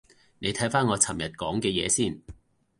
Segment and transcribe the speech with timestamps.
[0.39, 2.21] 你睇返我尋日講嘅嘢先